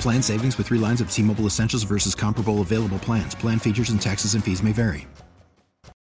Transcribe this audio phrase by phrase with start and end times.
[0.00, 3.34] Plan savings with three lines of T Mobile Essentials versus comparable available plans.
[3.34, 5.06] Plan features and taxes and fees may vary.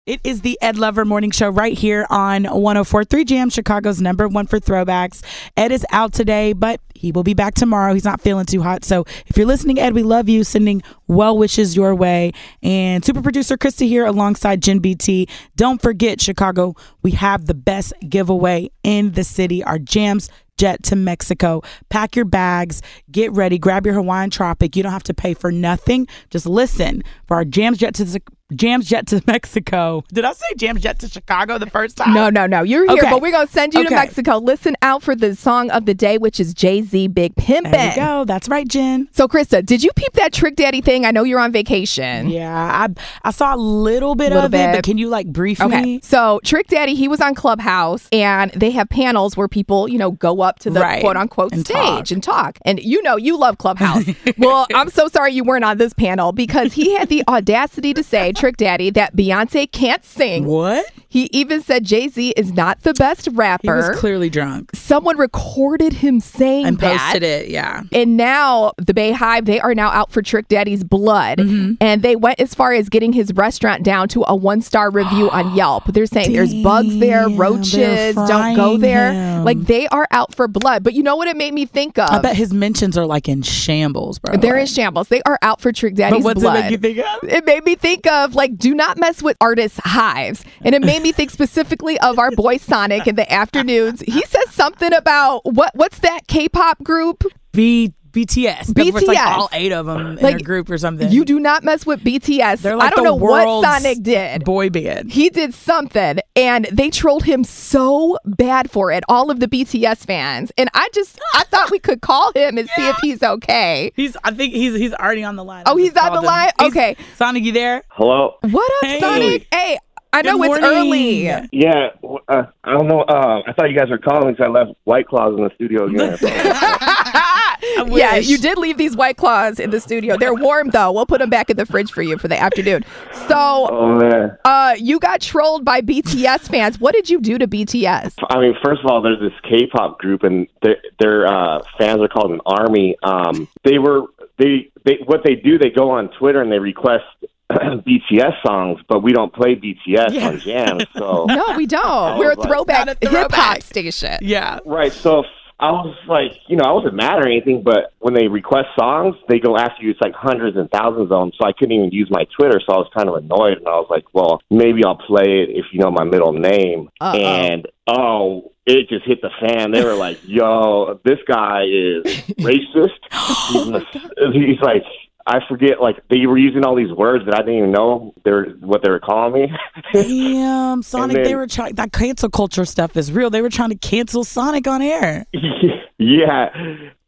[0.06, 4.46] It is the Ed Lover Morning Show right here on 1043 Jam, Chicago's number one
[4.46, 5.22] for throwbacks.
[5.56, 7.94] Ed is out today, but he will be back tomorrow.
[7.94, 8.84] He's not feeling too hot.
[8.84, 10.44] So if you're listening, Ed, we love you.
[10.44, 12.32] Sending well wishes your way.
[12.62, 15.26] And super producer Krista here alongside Jen BT.
[15.56, 19.64] Don't forget, Chicago, we have the best giveaway in the city.
[19.64, 21.62] Our jams jet to Mexico.
[21.88, 24.76] Pack your bags, get ready, grab your Hawaiian Tropic.
[24.76, 26.06] You don't have to pay for nothing.
[26.30, 28.20] Just listen for our Jams Jet to
[28.52, 30.04] Jams Jet to Mexico.
[30.12, 32.12] Did I say Jams Jet to Chicago the first time?
[32.12, 32.62] No, no, no.
[32.62, 33.10] You're here, Okay.
[33.10, 33.88] but we're going to send you Okay.
[33.88, 34.36] to Mexico.
[34.36, 37.70] Listen out for the song of the day, which is Jay Z Big Pimpin'.
[37.72, 38.24] There you go.
[38.26, 39.08] That's right, Jen.
[39.12, 41.06] So, Krista, did you peep that Trick Daddy thing?
[41.06, 42.28] I know you're on vacation.
[42.28, 42.88] Yeah, I
[43.26, 45.80] I saw a little bit Little of it, but can you like brief Okay.
[45.80, 46.00] me?
[46.02, 50.10] So Trick Daddy, he was on Clubhouse and they have panels where people, you know,
[50.10, 51.00] go up to the Right.
[51.00, 52.10] quote unquote And stage talk.
[52.10, 52.58] and talk.
[52.66, 54.04] And you know, you love Clubhouse.
[54.36, 58.02] well, I'm so sorry you weren't on this panel because he had the audacity to
[58.02, 60.44] say, Trick Daddy, that Beyonce can't sing.
[60.46, 60.84] What?
[61.14, 63.62] He even said Jay Z is not the best rapper.
[63.62, 66.68] He was clearly drunk Someone recorded him saying that.
[66.68, 67.00] and that.
[67.12, 67.50] posted it.
[67.50, 67.84] Yeah.
[67.92, 71.38] And now the BeyHive, they are now out for Trick Daddy's blood.
[71.38, 71.74] Mm-hmm.
[71.80, 75.30] And they went as far as getting his restaurant down to a one star review
[75.30, 75.84] on Yelp.
[75.86, 79.12] They're saying there's bugs there, roaches, don't go there.
[79.12, 79.44] him.
[79.44, 80.82] Like they are out for blood.
[80.82, 82.10] But you know what it made me think of?
[82.10, 84.36] I bet his mentions are like in shambles, bro.
[84.36, 85.06] They're in shambles.
[85.06, 86.56] They are out for Trick Daddy's But what's blood.
[86.56, 87.28] it make you think of?
[87.30, 90.44] It made me think of like, do not mess with artists' hives.
[90.62, 94.00] And it made me think specifically of our boy Sonic in the afternoons.
[94.00, 97.24] He says something about what what's that K pop group?
[97.52, 98.72] B BTS.
[98.76, 99.26] It's like BTS.
[99.36, 101.10] all eight of them in Like, a group or something.
[101.10, 102.60] You do not mess with BTS.
[102.62, 104.44] They're like I don't the know what Sonic did.
[104.44, 105.10] boy band.
[105.10, 110.06] He did something and they trolled him so bad for it, all of the BTS
[110.06, 110.52] fans.
[110.56, 113.90] And I just I thought we could call him and see if he's okay.
[113.96, 114.16] He's.
[114.22, 114.76] I think he's.
[114.76, 115.64] He's already on the line.
[115.66, 116.24] Oh, he's on the called him.
[116.24, 116.50] line?
[116.60, 116.96] He's- Okay.
[117.16, 117.82] Sonic, you there?
[117.88, 118.36] Hello.
[118.42, 119.00] What up, Hey.
[119.00, 119.46] Sonic?
[119.52, 119.78] Hey,
[120.14, 120.64] I know it's morning.
[120.64, 121.26] early.
[121.52, 121.88] Yeah,
[122.28, 123.02] uh, I don't know.
[123.02, 125.86] Uh, I thought you guys were calling because I left White Claws in the studio
[125.86, 126.18] again.
[127.86, 130.16] Yeah, you did leave these white claws in the studio.
[130.16, 130.92] They're warm though.
[130.92, 132.84] We'll put them back in the fridge for you for the afternoon.
[133.28, 134.36] So, oh man.
[134.44, 136.78] uh, you got trolled by BTS fans.
[136.78, 138.14] What did you do to BTS?
[138.28, 142.08] I mean, first of all, there's this K-pop group, and their, their uh, fans are
[142.08, 142.96] called an army.
[143.02, 144.02] Um, they were
[144.38, 145.58] they they what they do.
[145.58, 147.04] They go on Twitter and they request
[147.52, 150.84] BTS songs, but we don't play BTS on jams.
[150.96, 152.18] So No, we don't.
[152.18, 154.18] We're a was like, throwback Not a hip hop station.
[154.22, 154.58] Yeah.
[154.64, 155.26] right, so if-
[155.60, 159.14] I was like, you know, I wasn't mad or anything, but when they request songs,
[159.28, 159.90] they go after you.
[159.90, 161.30] It's like hundreds and thousands of them.
[161.38, 162.60] So I couldn't even use my Twitter.
[162.66, 165.50] So I was kind of annoyed, and I was like, well, maybe I'll play it
[165.50, 166.90] if you know my middle name.
[167.00, 167.16] Uh-oh.
[167.16, 169.70] And oh, it just hit the fan.
[169.70, 172.02] They were like, yo, this guy is
[172.40, 172.98] racist.
[173.52, 174.82] he's, oh mis- he's like.
[175.26, 178.30] I forget, like they were using all these words that I didn't even know they
[178.30, 179.52] were what they were calling me.
[179.92, 181.14] Damn, Sonic.
[181.16, 181.74] then- they were trying.
[181.76, 183.30] That cancel culture stuff is real.
[183.30, 185.24] They were trying to cancel Sonic on air.
[185.98, 186.48] yeah.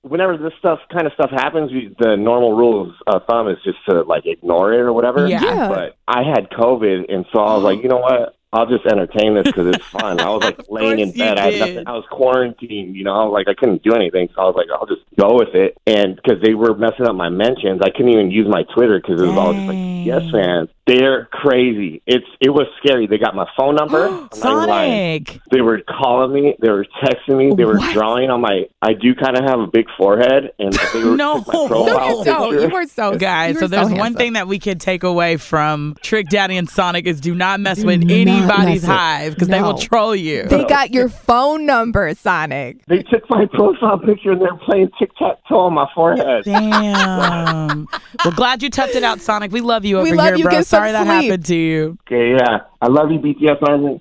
[0.03, 3.79] Whenever this stuff kind of stuff happens, we, the normal rule of thumb is just
[3.89, 5.27] to like ignore it or whatever.
[5.27, 5.43] Yeah.
[5.43, 5.69] Yeah.
[5.69, 8.36] But I had COVID, and so I was like, you know what?
[8.53, 10.21] I'll just entertain this because it's fun.
[10.21, 11.39] I was like laying in bed.
[11.39, 11.87] I had nothing.
[11.87, 12.97] I was quarantined.
[12.97, 15.55] You know, like I couldn't do anything, so I was like, I'll just go with
[15.55, 15.77] it.
[15.87, 19.21] And because they were messing up my mentions, I couldn't even use my Twitter because
[19.21, 20.23] it was all just like Dang.
[20.23, 20.69] yes fans.
[20.87, 22.01] They're crazy.
[22.07, 23.09] It's it was scary.
[23.09, 24.07] They got my phone number.
[24.07, 25.27] I'm not even lying.
[25.27, 25.41] Sonic.
[25.51, 26.55] They were calling me.
[26.61, 27.55] They were texting me.
[27.57, 27.93] They were What?
[27.93, 28.67] drawing on my.
[28.83, 31.39] I do kind of have a big forehead, and they were No.
[31.39, 32.61] took my profile No, picture.
[32.69, 34.15] you were so Guys, you so were there's one handsome.
[34.15, 37.79] thing that we could take away from Trick Daddy and Sonic is do not mess
[37.81, 40.45] Do with not anybody's mess hive because they will troll you.
[40.45, 42.85] They got your phone number, Sonic.
[42.87, 46.45] They took my profile picture and they're playing tic tac toe on my forehead.
[46.45, 47.89] Damn.
[48.25, 49.51] well, glad you toughed it out, Sonic.
[49.51, 50.45] We love you over we love here, you.
[50.45, 50.53] bro.
[50.53, 51.25] Give sorry that sleep.
[51.31, 51.99] happened to you.
[52.07, 52.59] Okay, yeah.
[52.81, 54.01] I love you, BTS Army.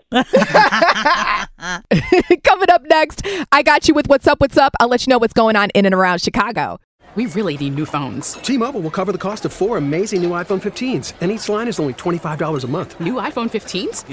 [2.44, 4.74] Coming up next, I got you with What's Up, What's Up.
[4.80, 6.80] I'll let you know what's going on in and around Chicago.
[7.16, 8.34] We really need new phones.
[8.34, 11.80] T-Mobile will cover the cost of four amazing new iPhone 15s, and each line is
[11.80, 13.00] only $25 a month.
[13.00, 14.04] New iPhone 15s?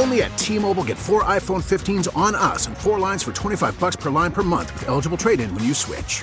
[0.00, 3.96] Only at T-Mobile get four iPhone 15s on us and four lines for 25 bucks
[3.96, 6.22] per line per month with eligible trade-in when you switch.